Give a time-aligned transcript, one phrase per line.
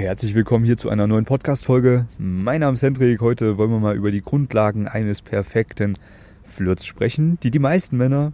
[0.00, 2.06] Herzlich willkommen hier zu einer neuen Podcast-Folge.
[2.16, 3.20] Mein Name ist Hendrik.
[3.20, 5.98] Heute wollen wir mal über die Grundlagen eines perfekten
[6.42, 8.32] Flirts sprechen, die die meisten Männer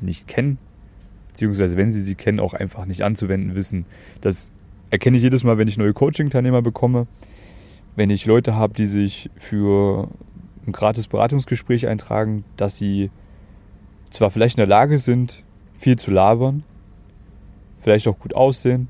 [0.00, 0.58] nicht kennen,
[1.28, 3.86] beziehungsweise wenn sie sie kennen, auch einfach nicht anzuwenden wissen.
[4.20, 4.50] Das
[4.90, 7.06] erkenne ich jedes Mal, wenn ich neue Coaching-Teilnehmer bekomme,
[7.94, 10.08] wenn ich Leute habe, die sich für
[10.66, 13.12] ein gratis Beratungsgespräch eintragen, dass sie
[14.10, 15.44] zwar vielleicht in der Lage sind,
[15.78, 16.64] viel zu labern,
[17.78, 18.88] vielleicht auch gut aussehen,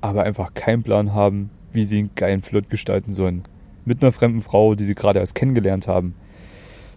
[0.00, 3.42] aber einfach keinen Plan haben, wie sie einen geilen Flirt gestalten sollen.
[3.84, 6.14] Mit einer fremden Frau, die sie gerade erst kennengelernt haben.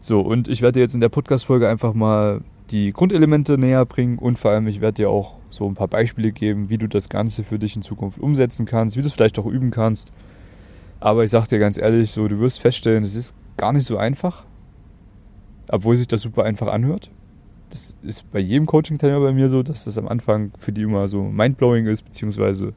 [0.01, 4.17] So, und ich werde dir jetzt in der Podcast-Folge einfach mal die Grundelemente näher bringen
[4.17, 7.09] und vor allem, ich werde dir auch so ein paar Beispiele geben, wie du das
[7.09, 10.11] Ganze für dich in Zukunft umsetzen kannst, wie du es vielleicht auch üben kannst.
[10.99, 13.97] Aber ich sage dir ganz ehrlich, so, du wirst feststellen, es ist gar nicht so
[13.97, 14.45] einfach,
[15.69, 17.11] obwohl sich das super einfach anhört
[17.73, 21.07] das ist bei jedem Coaching-Teilnehmer bei mir so, dass das am Anfang für die immer
[21.07, 22.73] so mindblowing ist, beziehungsweise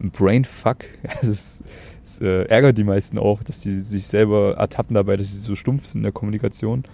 [0.00, 0.84] ein Brainfuck.
[1.20, 1.62] Das,
[2.02, 5.54] das äh, ärgert die meisten auch, dass die sich selber ertappen dabei, dass sie so
[5.54, 6.84] stumpf sind in der Kommunikation.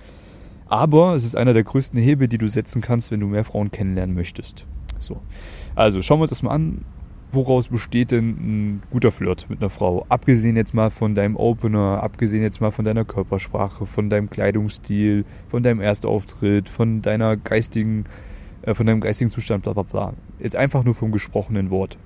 [0.66, 3.70] Aber es ist einer der größten Hebel, die du setzen kannst, wenn du mehr Frauen
[3.70, 4.66] kennenlernen möchtest.
[4.98, 5.20] So.
[5.76, 6.84] Also schauen wir uns das mal an
[7.34, 10.06] woraus besteht denn ein guter Flirt mit einer Frau?
[10.08, 15.24] Abgesehen jetzt mal von deinem Opener, abgesehen jetzt mal von deiner Körpersprache, von deinem Kleidungsstil,
[15.48, 18.04] von deinem Erstauftritt, von deiner geistigen,
[18.62, 20.14] äh, von deinem geistigen Zustand, bla bla bla.
[20.38, 21.98] Jetzt einfach nur vom gesprochenen Wort.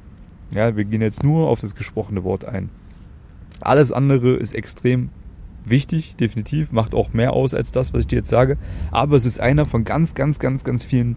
[0.51, 2.71] Ja, wir gehen jetzt nur auf das gesprochene Wort ein.
[3.61, 5.11] Alles andere ist extrem
[5.65, 8.57] wichtig, definitiv, macht auch mehr aus als das, was ich dir jetzt sage.
[8.91, 11.17] Aber es ist einer von ganz, ganz, ganz, ganz vielen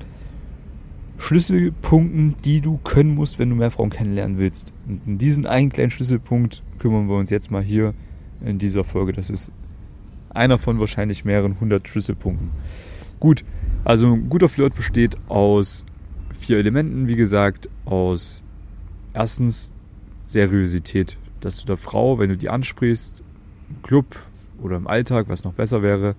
[1.22, 4.73] Schlüsselpunkten, die du können musst, wenn du mehr Frauen kennenlernen willst.
[4.88, 7.94] Und in diesen einen kleinen Schlüsselpunkt kümmern wir uns jetzt mal hier
[8.44, 9.13] in dieser Folge.
[9.13, 9.52] Das ist
[10.31, 12.50] einer von wahrscheinlich mehreren hundert Schlüsselpunkten.
[13.19, 13.45] Gut,
[13.83, 15.86] also ein guter Flirt besteht aus
[16.39, 18.44] vier Elementen, wie gesagt, aus
[19.13, 19.72] erstens
[20.25, 23.23] Seriosität, dass du der Frau, wenn du die ansprichst,
[23.69, 24.16] im Club
[24.59, 26.16] oder im Alltag, was noch besser wäre,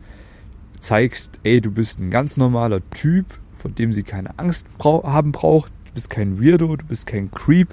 [0.78, 3.26] zeigst, ey, du bist ein ganz normaler Typ,
[3.62, 5.72] von dem sie keine Angst brau haben braucht.
[5.86, 7.68] Du bist kein Weirdo, du bist kein Creep,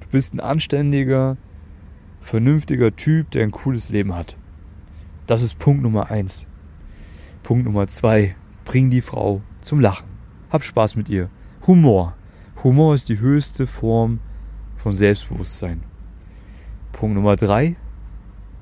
[0.00, 1.38] du bist ein anständiger,
[2.20, 4.36] vernünftiger Typ, der ein cooles Leben hat.
[5.26, 6.46] Das ist Punkt Nummer eins.
[7.42, 8.36] Punkt Nummer zwei:
[8.66, 10.08] Bring die Frau zum Lachen.
[10.50, 11.30] Hab Spaß mit ihr.
[11.66, 12.16] Humor.
[12.62, 14.20] Humor ist die höchste Form
[14.76, 15.82] von Selbstbewusstsein.
[16.92, 17.76] Punkt Nummer drei: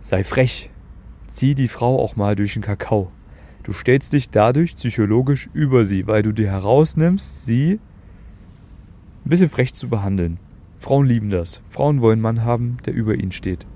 [0.00, 0.70] Sei frech.
[1.26, 3.10] Zieh die Frau auch mal durch den Kakao.
[3.62, 7.80] Du stellst dich dadurch psychologisch über sie, weil du dir herausnimmst, sie
[9.24, 10.38] ein bisschen frech zu behandeln.
[10.78, 11.60] Frauen lieben das.
[11.68, 13.66] Frauen wollen einen Mann haben, der über ihnen steht.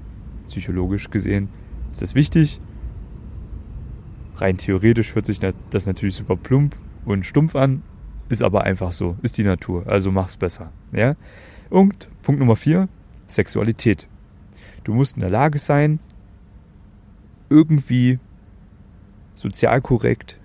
[0.46, 1.48] Psychologisch gesehen
[1.90, 2.60] ist das wichtig.
[4.36, 7.82] Rein theoretisch hört sich das natürlich super plump und stumpf an,
[8.28, 10.72] ist aber einfach so, ist die Natur, also mach's besser.
[10.92, 11.16] Ja?
[11.68, 12.88] Und Punkt Nummer vier:
[13.26, 14.08] Sexualität.
[14.84, 16.00] Du musst in der Lage sein,
[17.50, 18.18] irgendwie
[19.34, 20.38] sozial korrekt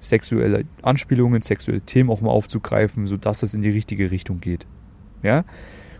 [0.00, 4.66] sexuelle Anspielungen, sexuelle Themen auch mal aufzugreifen, sodass es in die richtige Richtung geht.
[5.22, 5.44] Ja?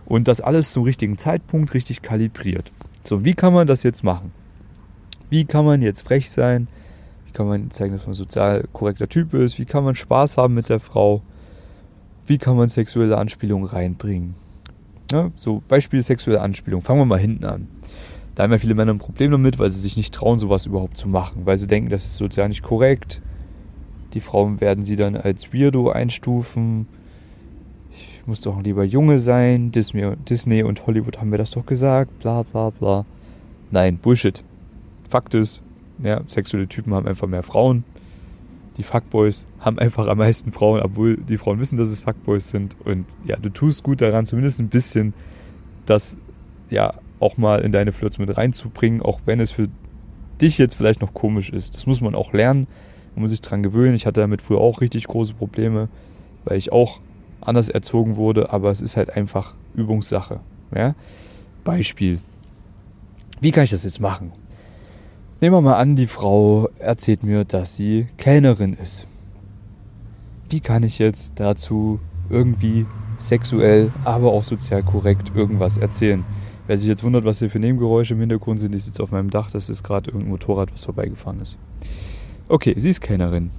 [0.05, 2.71] Und das alles zum richtigen Zeitpunkt richtig kalibriert.
[3.03, 4.31] So, wie kann man das jetzt machen?
[5.29, 6.67] Wie kann man jetzt frech sein?
[7.25, 9.59] Wie kann man zeigen, dass man sozial korrekter Typ ist?
[9.59, 11.21] Wie kann man Spaß haben mit der Frau?
[12.25, 14.35] Wie kann man sexuelle Anspielungen reinbringen?
[15.11, 16.81] Ja, so, Beispiel sexuelle Anspielung.
[16.81, 17.67] Fangen wir mal hinten an.
[18.37, 20.95] Da haben ja viele Männer ein Problem damit, weil sie sich nicht trauen, sowas überhaupt
[20.95, 23.19] zu machen, weil sie denken, das ist sozial nicht korrekt.
[24.13, 26.87] Die Frauen werden sie dann als Weirdo einstufen.
[27.91, 29.71] Ich muss doch lieber Junge sein.
[29.71, 32.19] Disney und Hollywood haben mir das doch gesagt.
[32.19, 33.07] Bla bla bla.
[33.71, 34.43] Nein, Bullshit.
[35.09, 35.63] Fakt ist,
[36.03, 37.85] ja, sexuelle Typen haben einfach mehr Frauen.
[38.77, 42.75] Die Fuckboys haben einfach am meisten Frauen, obwohl die Frauen wissen, dass es Fuckboys sind.
[42.85, 45.15] Und ja, du tust gut daran, zumindest ein bisschen
[45.87, 46.19] das
[46.69, 49.67] ja auch mal in deine Flirts mit reinzubringen, auch wenn es für
[50.41, 51.75] dich jetzt vielleicht noch komisch ist.
[51.75, 52.67] Das muss man auch lernen,
[53.15, 53.95] man muss sich dran gewöhnen.
[53.95, 55.89] Ich hatte damit früher auch richtig große Probleme,
[56.45, 56.99] weil ich auch
[57.41, 60.39] anders erzogen wurde, aber es ist halt einfach Übungssache.
[60.75, 60.95] Ja?
[61.63, 62.19] Beispiel.
[63.39, 64.31] Wie kann ich das jetzt machen?
[65.41, 69.05] Nehmen wir mal an, die Frau erzählt mir, dass sie Kellnerin ist.
[70.49, 71.99] Wie kann ich jetzt dazu
[72.29, 72.85] irgendwie
[73.17, 76.23] sexuell, aber auch sozial korrekt irgendwas erzählen?
[76.67, 79.29] Wer sich jetzt wundert, was hier für Nebengeräusche im Hintergrund sind, ich sitze auf meinem
[79.29, 81.57] Dach, das ist gerade irgendein Motorrad, was vorbeigefahren ist.
[82.49, 83.51] Okay, sie ist Kellnerin.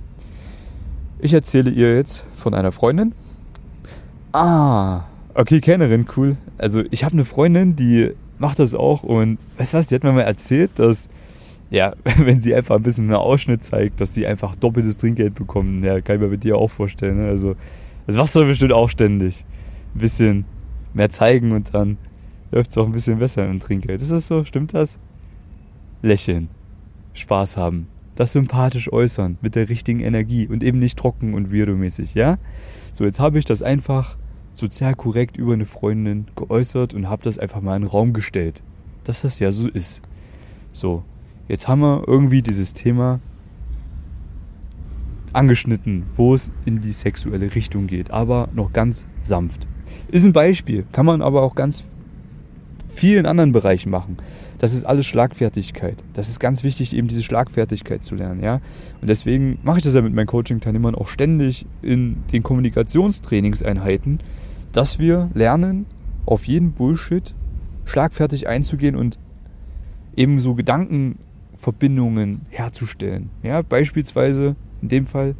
[1.19, 3.15] Ich erzähle ihr jetzt von einer Freundin.
[4.33, 6.37] Ah, okay, Kellnerin, cool.
[6.59, 10.05] Also ich habe eine Freundin, die macht das auch und weißt du was, die hat
[10.05, 11.09] mir mal erzählt, dass
[11.71, 15.83] ja, wenn sie einfach ein bisschen mehr Ausschnitt zeigt, dass sie einfach doppeltes Trinkgeld bekommen.
[15.83, 17.19] Ja, kann ich mir bei dir auch vorstellen.
[17.19, 17.29] Ne?
[17.29, 17.57] Also,
[18.07, 19.45] das machst du bestimmt auch ständig.
[19.95, 20.45] Ein bisschen
[20.95, 21.99] mehr zeigen und dann
[22.51, 24.03] läuft es auch ein bisschen besser im Trinkgeld.
[24.03, 24.45] Ist das so?
[24.45, 24.99] Stimmt das?
[26.03, 26.49] Lächeln.
[27.15, 27.89] Spaß haben.
[28.15, 29.39] Das sympathisch äußern.
[29.43, 30.47] Mit der richtigen Energie.
[30.47, 32.39] Und eben nicht trocken und weirdo-mäßig, ja?
[32.93, 34.17] So, jetzt habe ich das einfach
[34.55, 38.63] sozial korrekt über eine Freundin geäußert und habe das einfach mal in den Raum gestellt.
[39.05, 40.03] Dass das ja so ist.
[40.73, 41.05] So,
[41.47, 43.21] jetzt haben wir irgendwie dieses Thema
[45.33, 49.69] angeschnitten, wo es in die sexuelle Richtung geht, aber noch ganz sanft.
[50.09, 51.85] Ist ein Beispiel, kann man aber auch ganz
[52.99, 54.17] vielen anderen Bereichen machen.
[54.59, 56.03] Das ist alles Schlagfertigkeit.
[56.15, 58.61] Das ist ganz wichtig, eben diese Schlagfertigkeit zu lernen, ja.
[59.01, 64.19] Und deswegen mache ich das ja mit meinen Coaching-Teilnehmern auch ständig in den Kommunikationstrainingseinheiten,
[64.73, 65.87] dass wir lernen,
[66.27, 67.35] auf jeden Bullshit
[67.85, 69.19] schlagfertig einzugehen und
[70.17, 73.31] eben so Gedankenverbindungen herzustellen.
[73.45, 75.37] Ja, beispielsweise in dem Fall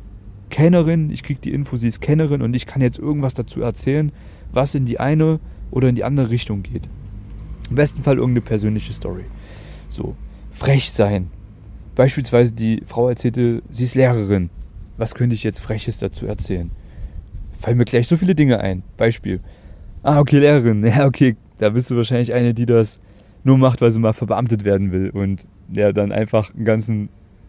[0.49, 4.13] Kennerin, ich kriege die Info, sie ist Kennerin und ich kann jetzt irgendwas dazu erzählen,
[4.53, 5.41] was in die eine
[5.71, 6.89] oder in die andere Richtung geht.
[7.71, 9.25] Im besten Fall irgendeine persönliche Story.
[9.89, 10.17] So,
[10.51, 11.31] frech sein.
[11.95, 14.51] Beispielsweise die Frau erzählte, sie ist Lehrerin.
[14.97, 16.71] Was könnte ich jetzt Freches dazu erzählen?
[17.61, 18.83] Fallen mir gleich so viele Dinge ein.
[18.97, 19.41] Beispiel.
[20.03, 20.85] Ah, okay, Lehrerin.
[20.87, 23.01] Ja, okay, da bist du wahrscheinlich eine, die das
[23.45, 27.09] nur macht, weil sie mal verbeamtet werden will und ja, dann einfach ein ganzen,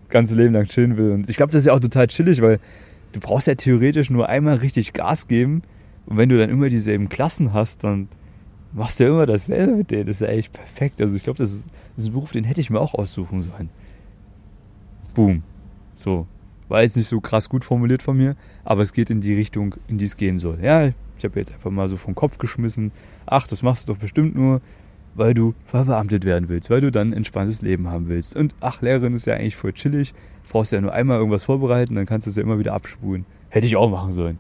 [0.10, 1.12] ganzes Leben lang chillen will.
[1.12, 2.60] Und ich glaube, das ist ja auch total chillig, weil
[3.12, 5.62] du brauchst ja theoretisch nur einmal richtig Gas geben
[6.06, 8.08] und wenn du dann immer dieselben Klassen hast, dann
[8.74, 10.08] machst du ja immer dasselbe mit denen.
[10.08, 11.02] Das ist ja echt perfekt.
[11.02, 13.70] Also ich glaube, das, das, ist ein Beruf, den hätte ich mir auch aussuchen sollen.
[15.14, 15.44] Boom.
[15.94, 16.28] So.
[16.68, 19.76] War jetzt nicht so krass gut formuliert von mir, aber es geht in die Richtung,
[19.88, 20.60] in die es gehen soll.
[20.62, 20.88] Ja,
[21.18, 22.92] ich habe jetzt einfach mal so vom Kopf geschmissen.
[23.26, 24.62] Ach, das machst du doch bestimmt nur,
[25.16, 28.36] weil du verbeamtet werden willst, weil du dann ein entspanntes Leben haben willst.
[28.36, 30.14] Und ach, Lehrerin ist ja eigentlich voll chillig.
[30.46, 33.26] Du brauchst ja nur einmal irgendwas vorbereiten, dann kannst du es ja immer wieder abspulen.
[33.50, 34.38] Hätte ich auch machen sollen.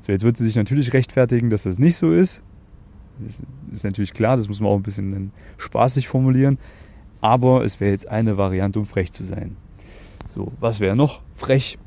[0.00, 2.42] So, jetzt wird sie sich natürlich rechtfertigen, dass das nicht so ist.
[3.20, 3.42] Das
[3.72, 6.58] ist natürlich klar, das muss man auch ein bisschen spaßig formulieren.
[7.20, 9.56] Aber es wäre jetzt eine Variante, um frech zu sein.
[10.28, 11.78] So, was wäre noch frech?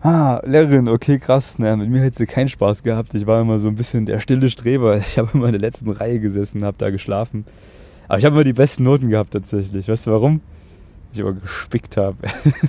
[0.00, 1.58] Ah, Lehrerin, okay, krass.
[1.58, 3.14] Na, mit mir hättest du keinen Spaß gehabt.
[3.14, 4.96] Ich war immer so ein bisschen der stille Streber.
[4.98, 7.44] Ich habe immer in der letzten Reihe gesessen, habe da geschlafen.
[8.08, 9.88] Aber ich habe immer die besten Noten gehabt tatsächlich.
[9.88, 10.40] Weißt du warum?
[11.12, 12.16] Ich immer gespickt habe.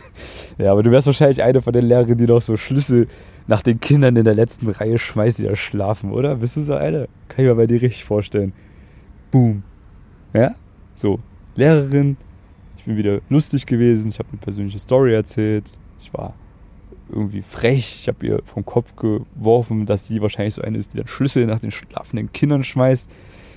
[0.57, 3.07] ja, aber du wärst wahrscheinlich eine von den Lehrerinnen, die noch so Schlüssel
[3.47, 6.35] nach den Kindern in der letzten Reihe schmeißt, die da schlafen, oder?
[6.35, 7.07] Bist du so eine?
[7.29, 8.53] Kann ich mir bei dir richtig vorstellen.
[9.31, 9.63] Boom.
[10.33, 10.55] Ja?
[10.95, 11.19] So.
[11.55, 12.17] Lehrerin.
[12.77, 14.09] Ich bin wieder lustig gewesen.
[14.09, 15.77] Ich habe eine persönliche Story erzählt.
[16.01, 16.33] Ich war
[17.09, 17.99] irgendwie frech.
[18.01, 21.45] Ich habe ihr vom Kopf geworfen, dass sie wahrscheinlich so eine ist, die dann Schlüssel
[21.45, 23.09] nach den schlafenden Kindern schmeißt.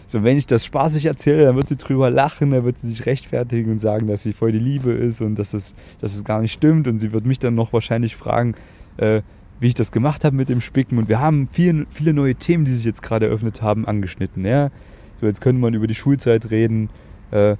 [0.08, 3.06] So, wenn ich das spaßig erzähle, dann wird sie drüber lachen, dann wird sie sich
[3.06, 6.40] rechtfertigen und sagen, dass sie voll die Liebe ist und dass es, dass es gar
[6.40, 6.86] nicht stimmt.
[6.86, 8.54] Und sie wird mich dann noch wahrscheinlich fragen,
[8.98, 9.22] äh,
[9.58, 10.98] wie ich das gemacht habe mit dem Spicken.
[10.98, 14.44] Und wir haben viel, viele neue Themen, die sich jetzt gerade eröffnet haben, angeschnitten.
[14.44, 14.70] Ja?
[15.16, 16.90] So, jetzt könnte man über die Schulzeit reden,
[17.32, 17.56] äh,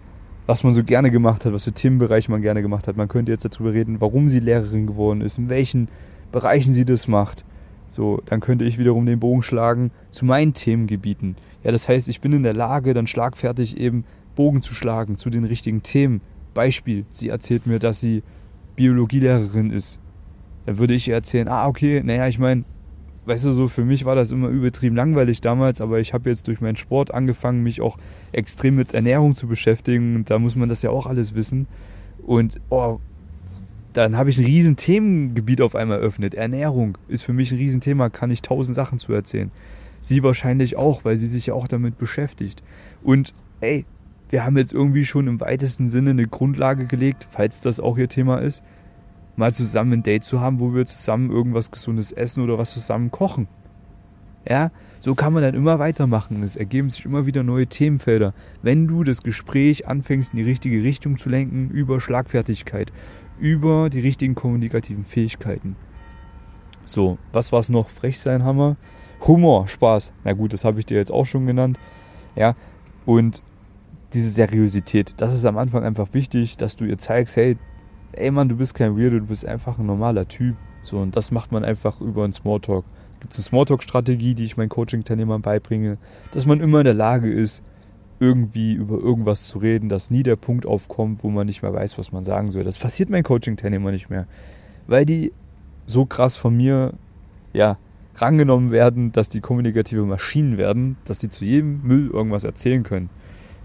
[0.47, 2.97] was man so gerne gemacht hat, was für Themenbereiche man gerne gemacht hat.
[2.97, 5.89] Man könnte jetzt darüber reden, warum sie Lehrerin geworden ist, in welchen
[6.31, 7.45] Bereichen sie das macht.
[7.89, 11.37] So, dann könnte ich wiederum den Bogen schlagen zu meinen Themengebieten.
[11.67, 14.05] Ja, das heißt, ich bin in der Lage, dann schlagfertig eben
[14.37, 16.21] Bogen zu schlagen zu den richtigen Themen.
[16.55, 18.23] Beispiel, sie erzählt mir, dass sie
[18.77, 19.99] Biologielehrerin ist
[20.67, 22.65] dann würde ich erzählen, ah, okay, naja, ich meine,
[23.25, 26.49] weißt du, so für mich war das immer übertrieben langweilig damals, aber ich habe jetzt
[26.49, 27.97] durch meinen Sport angefangen, mich auch
[28.33, 31.69] extrem mit Ernährung zu beschäftigen und da muss man das ja auch alles wissen.
[32.21, 32.99] Und oh,
[33.93, 36.35] dann habe ich ein riesen Themengebiet auf einmal eröffnet.
[36.35, 39.53] Ernährung ist für mich ein Riesenthema, kann ich tausend Sachen zu erzählen.
[40.07, 42.63] Sie wahrscheinlich auch, weil sie sich ja auch damit beschäftigt.
[43.03, 43.85] Und ey,
[44.29, 48.09] wir haben jetzt irgendwie schon im weitesten Sinne eine Grundlage gelegt, falls das auch ihr
[48.09, 48.63] Thema ist,
[49.35, 53.11] mal zusammen ein Date zu haben, wo wir zusammen irgendwas Gesundes essen oder was zusammen
[53.11, 53.49] kochen.
[54.49, 54.71] Ja,
[55.01, 56.45] so kann man dann immer weitermachen.
[56.45, 58.33] Es ergeben sich immer wieder neue Themenfelder.
[58.63, 62.93] Wenn du das Gespräch anfängst, in die richtige Richtung zu lenken, über Schlagfertigkeit,
[63.41, 65.75] über die richtigen kommunikativen Fähigkeiten.
[66.85, 67.89] So, was war es noch?
[67.89, 68.77] Frech sein wir.
[69.27, 70.13] Humor, Spaß.
[70.25, 71.79] Na gut, das habe ich dir jetzt auch schon genannt.
[72.35, 72.55] Ja,
[73.05, 73.43] und
[74.13, 77.57] diese Seriosität, das ist am Anfang einfach wichtig, dass du ihr zeigst, hey,
[78.13, 80.57] ey Mann, du bist kein Weirdo, du bist einfach ein normaler Typ.
[80.83, 82.85] So, und das macht man einfach über einen Smalltalk.
[83.21, 85.99] Gibt es eine Smalltalk-Strategie, die ich meinen Coaching-Teilnehmern beibringe,
[86.33, 87.63] dass man immer in der Lage ist,
[88.21, 91.99] irgendwie über irgendwas zu reden, dass nie der Punkt aufkommt, wo man nicht mehr weiß,
[91.99, 92.65] was man sagen soll.
[92.65, 94.27] Das passiert meinen Coaching-Teilnehmern nicht mehr.
[94.87, 95.33] Weil die
[95.87, 96.95] so krass von mir,
[97.53, 97.79] ja,
[98.17, 103.11] rangenommen werden, dass die kommunikative Maschinen werden, dass sie zu jedem Müll irgendwas erzählen können.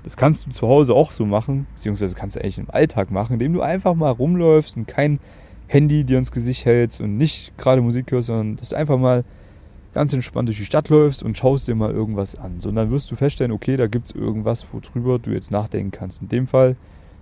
[0.03, 3.33] Das kannst du zu Hause auch so machen, beziehungsweise kannst du eigentlich im Alltag machen,
[3.33, 5.19] indem du einfach mal rumläufst und kein
[5.67, 9.23] Handy dir ins Gesicht hältst und nicht gerade Musik hörst, sondern dass du einfach mal
[9.93, 12.59] ganz entspannt durch die Stadt läufst und schaust dir mal irgendwas an.
[12.59, 15.91] So, und dann wirst du feststellen, okay, da gibt es irgendwas, worüber du jetzt nachdenken
[15.91, 16.21] kannst.
[16.21, 16.75] In dem Fall,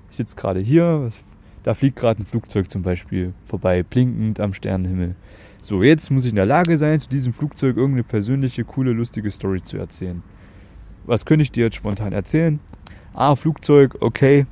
[0.10, 1.10] ich sitze gerade hier,
[1.64, 5.16] da fliegt gerade ein Flugzeug zum Beispiel vorbei, blinkend am Sternenhimmel.
[5.62, 9.30] So, jetzt muss ich in der Lage sein, zu diesem Flugzeug irgendeine persönliche, coole, lustige
[9.30, 10.24] Story zu erzählen.
[11.06, 12.60] Was könnte ich dir jetzt spontan erzählen?
[13.14, 14.46] Ah, Flugzeug, okay.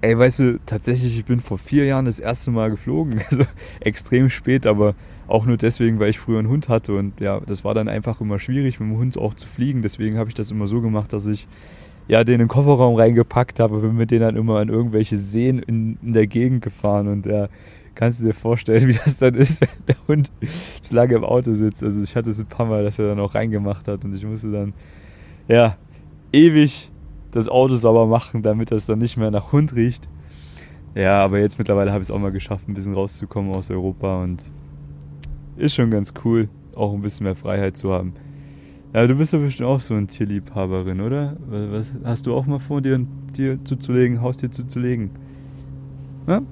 [0.00, 3.20] Ey, weißt du, tatsächlich, ich bin vor vier Jahren das erste Mal geflogen.
[3.30, 3.42] Also
[3.80, 4.94] extrem spät, aber
[5.26, 6.94] auch nur deswegen, weil ich früher einen Hund hatte.
[6.94, 9.82] Und ja, das war dann einfach immer schwierig, mit dem Hund auch zu fliegen.
[9.82, 11.48] Deswegen habe ich das immer so gemacht, dass ich
[12.08, 15.58] ja, den in den Kofferraum reingepackt habe, bin mit denen dann immer an irgendwelche Seen
[15.58, 17.48] in, in der Gegend gefahren und ja,
[17.98, 20.30] kannst du dir vorstellen, wie das dann ist, wenn der Hund
[20.80, 21.82] zu lange im Auto sitzt.
[21.82, 24.24] Also ich hatte es ein paar Mal, dass er dann auch reingemacht hat und ich
[24.24, 24.72] musste dann,
[25.48, 25.76] ja,
[26.32, 26.92] ewig
[27.32, 30.08] das Auto sauber machen, damit das dann nicht mehr nach Hund riecht.
[30.94, 34.22] Ja, aber jetzt mittlerweile habe ich es auch mal geschafft, ein bisschen rauszukommen aus Europa
[34.22, 34.50] und
[35.56, 38.12] ist schon ganz cool, auch ein bisschen mehr Freiheit zu haben.
[38.94, 41.36] Ja, du bist ja bestimmt auch so eine Tierliebhaberin, oder?
[41.48, 45.10] Was hast du auch mal vor, dir ein Tier zuzulegen, Haustier zuzulegen?
[46.26, 46.42] Ja?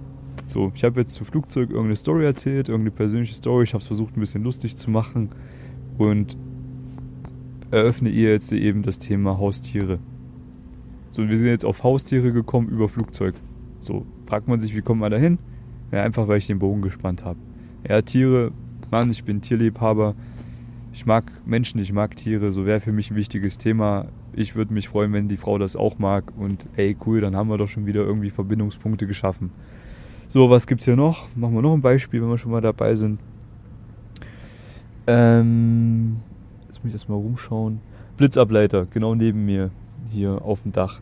[0.46, 3.64] So, ich habe jetzt zu Flugzeug irgendeine Story erzählt, irgendeine persönliche Story.
[3.64, 5.30] Ich habe es versucht, ein bisschen lustig zu machen
[5.98, 6.36] und
[7.70, 9.98] eröffne ihr jetzt eben das Thema Haustiere.
[11.10, 13.34] So, wir sind jetzt auf Haustiere gekommen über Flugzeug.
[13.80, 15.38] So, fragt man sich, wie kommt man da hin?
[15.92, 17.38] Ja, einfach weil ich den Bogen gespannt habe.
[17.88, 18.52] Ja, Tiere,
[18.90, 20.14] Mann, ich bin Tierliebhaber
[20.96, 24.06] ich mag Menschen, ich mag Tiere, so wäre für mich ein wichtiges Thema.
[24.32, 27.50] Ich würde mich freuen, wenn die Frau das auch mag und ey, cool, dann haben
[27.50, 29.50] wir doch schon wieder irgendwie Verbindungspunkte geschaffen.
[30.28, 31.28] So, was gibt's hier noch?
[31.36, 33.20] Machen wir noch ein Beispiel, wenn wir schon mal dabei sind.
[35.06, 36.16] Ähm,
[36.66, 37.80] jetzt muss ich erstmal rumschauen.
[38.16, 39.70] Blitzableiter, genau neben mir,
[40.10, 41.00] hier auf dem Dach.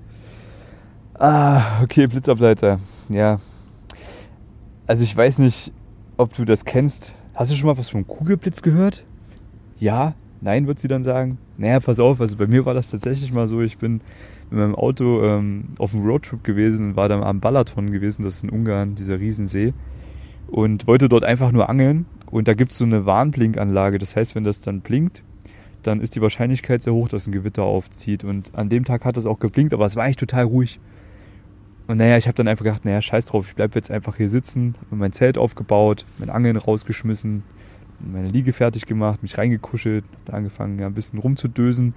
[1.15, 2.79] Ah, okay, Blitzableiter.
[3.09, 3.39] Ja.
[4.87, 5.73] Also ich weiß nicht,
[6.17, 7.17] ob du das kennst.
[7.35, 9.05] Hast du schon mal was vom Kugelblitz gehört?
[9.79, 11.39] ja, nein, wird sie dann sagen.
[11.57, 14.01] Naja, pass auf, also bei mir war das tatsächlich mal so, ich bin
[14.55, 18.37] mit meinem Auto ähm, auf einem Roadtrip gewesen und war dann am Balaton gewesen, das
[18.37, 19.75] ist in Ungarn, dieser Riesensee,
[20.47, 22.07] und wollte dort einfach nur angeln.
[22.31, 25.23] Und da gibt es so eine Warnblinkanlage, das heißt, wenn das dann blinkt,
[25.83, 28.25] dann ist die Wahrscheinlichkeit sehr hoch, dass ein Gewitter aufzieht.
[28.25, 30.81] Und an dem Tag hat das auch geblinkt, aber es war eigentlich total ruhig.
[31.87, 34.29] Und naja, ich habe dann einfach gedacht, naja, scheiß drauf, ich bleibe jetzt einfach hier
[34.29, 37.43] sitzen, habe mein Zelt aufgebaut, mein Angeln rausgeschmissen,
[38.01, 41.95] meine Liege fertig gemacht, mich reingekuschelt, angefangen ja, ein bisschen rumzudösen.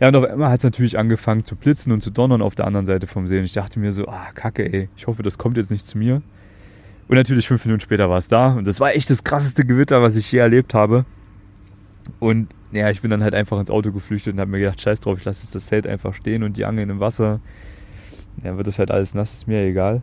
[0.00, 2.66] Ja, und auf einmal hat es natürlich angefangen zu blitzen und zu donnern auf der
[2.66, 3.38] anderen Seite vom See.
[3.38, 5.98] Und ich dachte mir so, ah, kacke, ey, ich hoffe, das kommt jetzt nicht zu
[5.98, 6.22] mir.
[7.06, 8.54] Und natürlich fünf Minuten später war es da.
[8.54, 11.04] Und das war echt das krasseste Gewitter, was ich je erlebt habe.
[12.18, 15.00] Und ja, ich bin dann halt einfach ins Auto geflüchtet und habe mir gedacht, scheiß
[15.00, 17.40] drauf, ich lasse jetzt das Zelt einfach stehen und die Angeln im Wasser.
[18.42, 20.00] Ja, wird das halt alles nass, ist mir egal.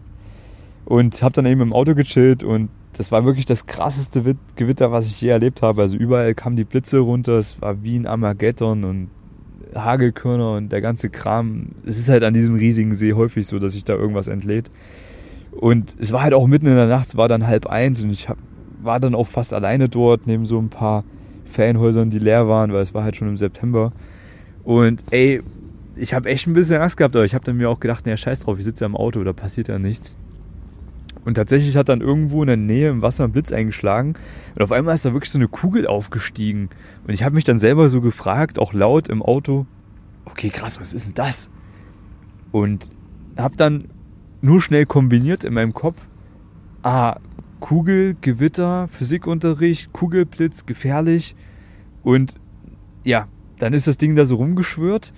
[0.85, 5.07] Und habe dann eben im Auto gechillt und das war wirklich das krasseste Gewitter, was
[5.07, 5.81] ich je erlebt habe.
[5.81, 9.09] Also überall kamen die Blitze runter, es war wie ein Armageddon und
[9.75, 11.69] Hagelkörner und der ganze Kram.
[11.85, 14.69] Es ist halt an diesem riesigen See häufig so, dass sich da irgendwas entlädt.
[15.51, 18.11] Und es war halt auch mitten in der Nacht, es war dann halb eins und
[18.11, 18.37] ich hab,
[18.81, 21.03] war dann auch fast alleine dort, neben so ein paar
[21.45, 23.91] Ferienhäusern, die leer waren, weil es war halt schon im September.
[24.63, 25.41] Und ey,
[25.95, 28.17] ich habe echt ein bisschen Angst gehabt, aber ich habe dann mir auch gedacht, naja,
[28.17, 30.15] scheiß drauf, ich sitze ja im Auto, da passiert ja nichts.
[31.27, 34.13] Und tatsächlich hat dann irgendwo in der Nähe im Wasser ein Blitz eingeschlagen.
[34.55, 36.69] Und auf einmal ist da wirklich so eine Kugel aufgestiegen.
[37.05, 39.65] Und ich habe mich dann selber so gefragt, auch laut im Auto,
[40.23, 41.49] okay, krass, was ist denn das?
[42.53, 42.87] Und
[43.37, 43.89] habe dann
[44.39, 46.07] nur schnell kombiniert in meinem Kopf,
[46.83, 47.17] ah,
[47.59, 51.35] Kugel, Gewitter, Physikunterricht, Kugelblitz, gefährlich.
[52.03, 52.35] Und
[53.03, 53.27] ja,
[53.59, 55.11] dann ist das Ding da so rumgeschwört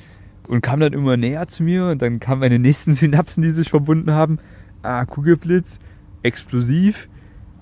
[0.47, 3.69] und kam dann immer näher zu mir und dann kamen meine nächsten Synapsen, die sich
[3.69, 4.39] verbunden haben.
[4.81, 5.77] Ah, Kugelblitz,
[6.23, 7.09] explosiv,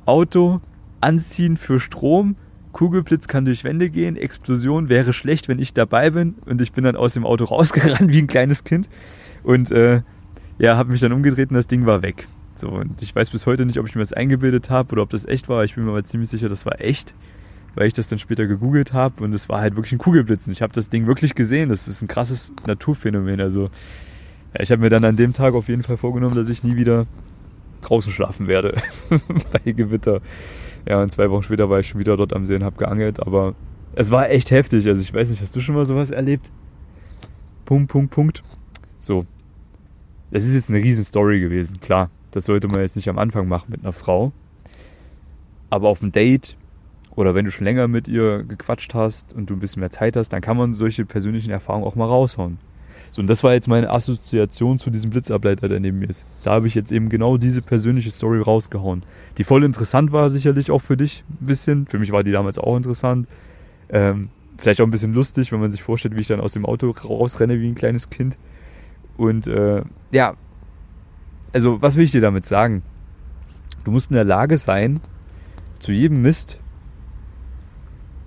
[0.05, 0.61] Auto,
[1.01, 2.35] anziehen für Strom,
[2.71, 6.83] Kugelblitz kann durch Wände gehen, Explosion wäre schlecht, wenn ich dabei bin und ich bin
[6.83, 8.89] dann aus dem Auto rausgerannt wie ein kleines Kind
[9.43, 10.01] und äh,
[10.59, 12.27] ja, habe mich dann umgedreht und das Ding war weg.
[12.55, 15.09] So, und ich weiß bis heute nicht, ob ich mir das eingebildet habe oder ob
[15.09, 15.63] das echt war.
[15.63, 17.13] Ich bin mir aber ziemlich sicher, das war echt,
[17.75, 20.47] weil ich das dann später gegoogelt habe und es war halt wirklich ein Kugelblitz.
[20.47, 21.69] Und ich habe das Ding wirklich gesehen.
[21.69, 23.39] Das ist ein krasses Naturphänomen.
[23.39, 23.69] Also,
[24.55, 26.75] ja, ich habe mir dann an dem Tag auf jeden Fall vorgenommen, dass ich nie
[26.75, 27.05] wieder
[27.81, 28.81] draußen schlafen werde
[29.51, 30.21] bei Gewitter.
[30.87, 33.19] Ja, und zwei Wochen später war ich schon wieder dort am See und habe geangelt,
[33.19, 33.55] aber
[33.95, 34.87] es war echt heftig.
[34.87, 36.51] Also ich weiß nicht, hast du schon mal sowas erlebt?
[37.65, 38.43] Punkt, Punkt, Punkt.
[38.99, 39.25] So.
[40.31, 42.09] Das ist jetzt eine riesen Story gewesen, klar.
[42.31, 44.31] Das sollte man jetzt nicht am Anfang machen mit einer Frau.
[45.69, 46.55] Aber auf dem Date
[47.17, 50.15] oder wenn du schon länger mit ihr gequatscht hast und du ein bisschen mehr Zeit
[50.15, 52.59] hast, dann kann man solche persönlichen Erfahrungen auch mal raushauen.
[53.11, 56.25] So, und das war jetzt meine Assoziation zu diesem Blitzableiter, der neben mir ist.
[56.43, 59.03] Da habe ich jetzt eben genau diese persönliche Story rausgehauen.
[59.37, 61.87] Die voll interessant war sicherlich auch für dich ein bisschen.
[61.87, 63.27] Für mich war die damals auch interessant.
[63.89, 66.65] Ähm, vielleicht auch ein bisschen lustig, wenn man sich vorstellt, wie ich dann aus dem
[66.65, 68.37] Auto rausrenne wie ein kleines Kind.
[69.17, 70.35] Und äh, ja,
[71.53, 72.83] also was will ich dir damit sagen?
[73.83, 74.99] Du musst in der Lage sein,
[75.79, 76.59] zu jedem Mist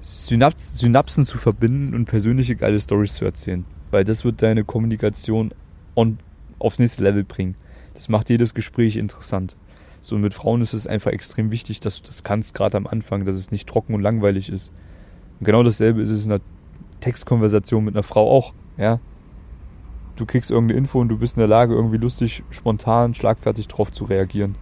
[0.00, 3.64] Synaps Synapsen zu verbinden und persönliche geile Stories zu erzählen.
[3.90, 5.52] Weil das wird deine Kommunikation
[5.94, 6.18] on,
[6.58, 7.56] aufs nächste Level bringen.
[7.94, 9.56] Das macht jedes Gespräch interessant.
[10.00, 13.24] So mit Frauen ist es einfach extrem wichtig, dass du das kannst, gerade am Anfang,
[13.24, 14.72] dass es nicht trocken und langweilig ist.
[15.38, 16.40] Und genau dasselbe ist es in einer
[17.00, 18.54] Textkonversation mit einer Frau auch.
[18.78, 19.00] Ja,
[20.16, 23.90] du kriegst irgendeine Info und du bist in der Lage, irgendwie lustig, spontan, schlagfertig drauf
[23.90, 24.56] zu reagieren.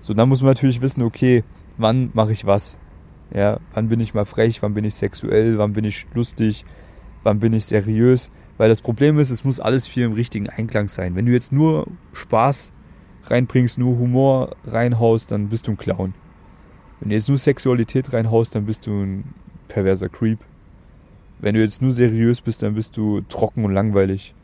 [0.00, 1.44] So, dann muss man natürlich wissen, okay,
[1.78, 2.78] wann mache ich was?
[3.32, 6.64] Ja, wann bin ich mal frech, wann bin ich sexuell, wann bin ich lustig,
[7.24, 8.30] wann bin ich seriös?
[8.56, 11.16] Weil das Problem ist, es muss alles viel im richtigen Einklang sein.
[11.16, 12.72] Wenn du jetzt nur Spaß
[13.24, 16.14] reinbringst, nur Humor reinhaust, dann bist du ein Clown.
[17.00, 19.34] Wenn du jetzt nur Sexualität reinhaust, dann bist du ein
[19.68, 20.38] perverser Creep.
[21.40, 24.34] Wenn du jetzt nur seriös bist, dann bist du trocken und langweilig.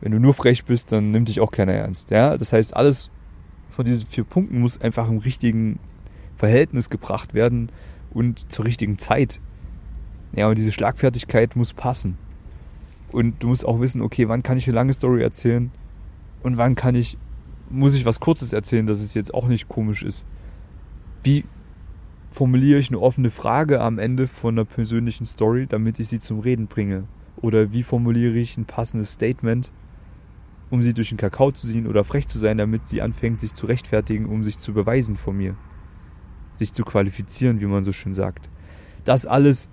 [0.00, 2.10] Wenn du nur frech bist, dann nimmt dich auch keiner ernst.
[2.10, 2.36] Ja?
[2.36, 3.10] Das heißt, alles
[3.70, 5.78] von diesen vier Punkten muss einfach im richtigen
[6.36, 7.70] Verhältnis gebracht werden
[8.10, 9.40] und zur richtigen Zeit.
[10.34, 12.16] Ja, und diese Schlagfertigkeit muss passen.
[13.10, 15.70] Und du musst auch wissen, okay, wann kann ich eine lange Story erzählen
[16.42, 17.18] und wann kann ich,
[17.68, 20.26] muss ich was Kurzes erzählen, dass es jetzt auch nicht komisch ist.
[21.22, 21.44] Wie
[22.30, 26.40] formuliere ich eine offene Frage am Ende von einer persönlichen Story, damit ich sie zum
[26.40, 27.04] Reden bringe?
[27.36, 29.70] Oder wie formuliere ich ein passendes Statement,
[30.70, 33.52] um sie durch den Kakao zu ziehen oder frech zu sein, damit sie anfängt, sich
[33.52, 35.54] zu rechtfertigen, um sich zu beweisen vor mir.
[36.54, 38.48] Sich zu qualifizieren, wie man so schön sagt.
[39.04, 39.68] Das alles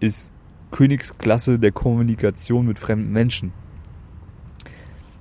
[0.00, 0.32] ist
[0.70, 3.52] Königsklasse der Kommunikation mit fremden Menschen.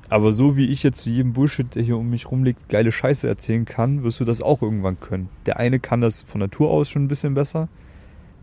[0.10, 3.28] Aber so wie ich jetzt zu jedem Bullshit, der hier um mich rumliegt, geile Scheiße
[3.28, 5.30] erzählen kann, wirst du das auch irgendwann können.
[5.46, 7.70] Der eine kann das von Natur aus schon ein bisschen besser,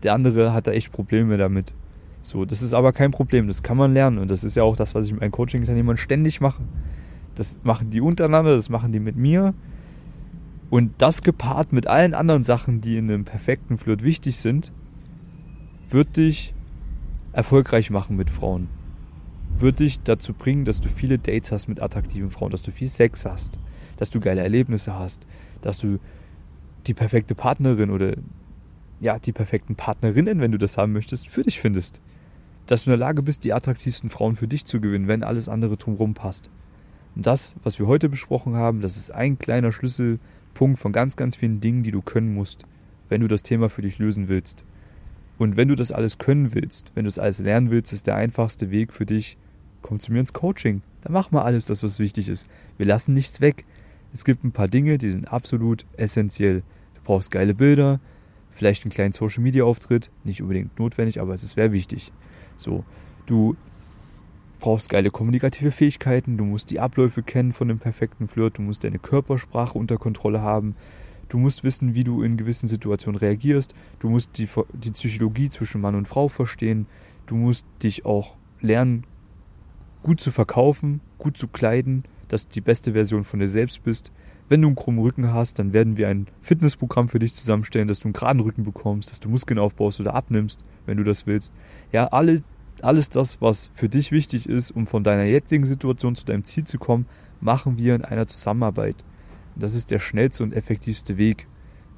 [0.03, 1.73] der andere hat da echt Probleme damit.
[2.21, 4.75] So, das ist aber kein Problem, das kann man lernen und das ist ja auch
[4.75, 6.63] das, was ich mit meinen Coaching-Teilnehmern ständig mache.
[7.35, 9.53] Das machen die untereinander, das machen die mit mir.
[10.69, 14.71] Und das gepaart mit allen anderen Sachen, die in einem perfekten Flirt wichtig sind,
[15.93, 16.53] wird dich
[17.31, 18.67] erfolgreich machen mit Frauen.
[19.57, 22.89] Wird dich dazu bringen, dass du viele Dates hast mit attraktiven Frauen, dass du viel
[22.89, 23.59] Sex hast,
[23.97, 25.27] dass du geile Erlebnisse hast,
[25.61, 25.99] dass du
[26.87, 28.15] die perfekte Partnerin oder
[28.99, 32.01] ja, die perfekten Partnerinnen, wenn du das haben möchtest, für dich findest
[32.65, 35.49] dass du in der Lage bist, die attraktivsten Frauen für dich zu gewinnen, wenn alles
[35.49, 36.49] andere drumherum passt.
[37.15, 41.35] Und das, was wir heute besprochen haben, das ist ein kleiner Schlüsselpunkt von ganz, ganz
[41.35, 42.63] vielen Dingen, die du können musst,
[43.09, 44.65] wenn du das Thema für dich lösen willst.
[45.43, 48.15] Und wenn du das alles können willst, wenn du das alles lernen willst, ist der
[48.15, 49.35] einfachste Weg für dich,
[49.81, 50.81] komm zu mir ins Coaching.
[51.01, 52.47] Dann mach mal alles das, was wichtig ist.
[52.77, 53.65] Wir lassen nichts weg.
[54.13, 56.63] Es gibt ein paar Dinge, die sind absolut essentiell.
[56.95, 57.99] Du brauchst geile Bilder,
[58.51, 62.13] vielleicht einen kleinen Social Media Auftritt, nicht unbedingt notwendig, aber es wäre wichtig.
[62.55, 62.85] So,
[63.25, 63.57] du
[64.61, 68.85] brauchst geile kommunikative Fähigkeiten, du musst die Abläufe kennen von dem perfekten Flirt, du musst
[68.85, 70.77] deine Körpersprache unter Kontrolle haben,
[71.29, 75.81] du musst wissen, wie du in gewissen Situationen reagierst, du musst die, die Psychologie zwischen
[75.81, 76.85] Mann und Frau verstehen,
[77.25, 79.05] du musst dich auch lernen,
[80.03, 84.11] gut zu verkaufen, gut zu kleiden, dass du die beste Version von dir selbst bist.
[84.49, 87.99] Wenn du einen krummen Rücken hast, dann werden wir ein Fitnessprogramm für dich zusammenstellen, dass
[87.99, 91.53] du einen geraden Rücken bekommst, dass du Muskeln aufbaust oder abnimmst, wenn du das willst.
[91.91, 92.41] Ja, alle,
[92.81, 96.65] alles das, was für dich wichtig ist, um von deiner jetzigen Situation zu deinem Ziel
[96.65, 97.05] zu kommen,
[97.39, 98.95] machen wir in einer Zusammenarbeit.
[99.55, 101.47] Das ist der schnellste und effektivste Weg.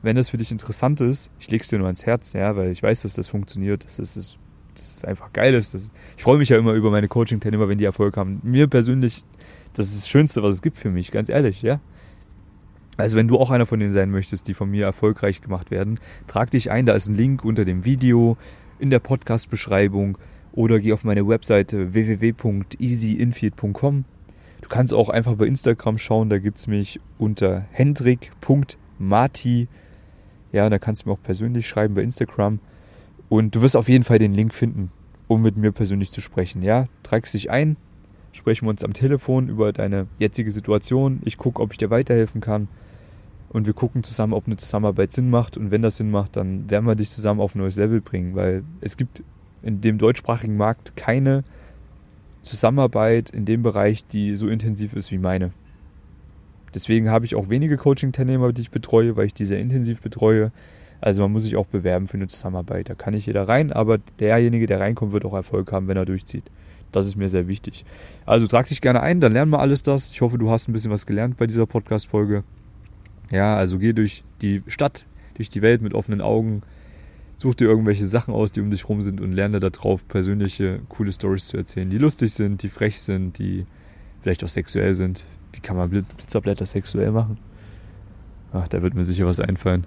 [0.01, 2.71] Wenn das für dich interessant ist, ich lege es dir nur ans Herz, ja, weil
[2.71, 4.37] ich weiß, dass das funktioniert, dass es das,
[4.75, 5.73] das ist einfach geil ist.
[5.73, 8.39] Das, ich freue mich ja immer über meine Coaching-Teilnehmer, wenn die Erfolg haben.
[8.43, 9.23] Mir persönlich,
[9.73, 11.79] das ist das Schönste, was es gibt für mich, ganz ehrlich, ja.
[12.97, 15.99] Also wenn du auch einer von denen sein möchtest, die von mir erfolgreich gemacht werden,
[16.27, 18.37] trag dich ein, da ist ein Link unter dem Video,
[18.79, 20.17] in der Podcast-Beschreibung
[20.51, 24.05] oder geh auf meine Webseite www.easyinfield.com.
[24.65, 29.67] Du kannst auch einfach bei Instagram schauen, da gibt es mich unter hendrik.mati.
[30.51, 32.57] Ja, da kannst du mir auch persönlich schreiben bei Instagram.
[33.29, 34.91] Und du wirst auf jeden Fall den Link finden,
[35.27, 36.63] um mit mir persönlich zu sprechen.
[36.63, 37.77] Ja, tragst dich ein,
[38.31, 41.21] sprechen wir uns am Telefon über deine jetzige Situation.
[41.25, 42.67] Ich gucke, ob ich dir weiterhelfen kann
[43.49, 45.57] und wir gucken zusammen, ob eine Zusammenarbeit Sinn macht.
[45.57, 48.33] Und wenn das Sinn macht, dann werden wir dich zusammen auf ein neues Level bringen,
[48.33, 49.21] weil es gibt
[49.61, 51.43] in dem deutschsprachigen Markt keine
[52.45, 55.51] Zusammenarbeit in dem Bereich, die so intensiv ist wie meine.
[56.73, 60.51] Deswegen habe ich auch wenige Coaching-Teilnehmer, die ich betreue, weil ich die sehr intensiv betreue.
[61.01, 62.89] Also man muss sich auch bewerben für eine Zusammenarbeit.
[62.89, 66.05] Da kann nicht jeder rein, aber derjenige, der reinkommt, wird auch Erfolg haben, wenn er
[66.05, 66.43] durchzieht.
[66.91, 67.85] Das ist mir sehr wichtig.
[68.25, 70.11] Also trag dich gerne ein, dann lernen wir alles das.
[70.11, 72.43] Ich hoffe, du hast ein bisschen was gelernt bei dieser Podcast-Folge.
[73.31, 75.05] Ja, also geh durch die Stadt,
[75.35, 76.61] durch die Welt mit offenen Augen.
[77.37, 81.11] Such dir irgendwelche Sachen aus, die um dich rum sind und lerne darauf, persönliche, coole
[81.11, 83.65] Stories zu erzählen, die lustig sind, die frech sind, die
[84.21, 85.25] vielleicht auch sexuell sind.
[85.51, 87.37] Wie kann man Blitzerblätter sexuell machen?
[88.53, 89.85] Ach, da wird mir sicher was einfallen.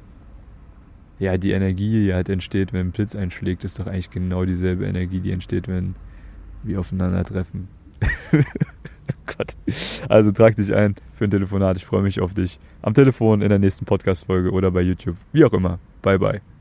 [1.19, 4.87] Ja, die Energie, die halt entsteht, wenn ein Blitz einschlägt, ist doch eigentlich genau dieselbe
[4.87, 5.97] Energie, die entsteht, wenn
[6.63, 7.69] wir aufeinandertreffen.
[9.27, 9.57] Gott.
[10.09, 11.77] Also trag dich ein für ein Telefonat.
[11.77, 12.59] Ich freue mich auf dich.
[12.83, 15.17] Am Telefon in der nächsten Podcast-Folge oder bei YouTube.
[15.33, 15.79] Wie auch immer.
[16.03, 16.58] Bye, bye.